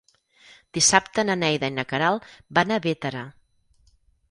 Dissabte 0.77 1.25
na 1.27 1.35
Neida 1.43 1.69
i 1.73 1.75
na 1.77 1.85
Queralt 1.93 2.27
van 2.61 2.77
a 2.79 2.83
Bétera. 2.89 3.25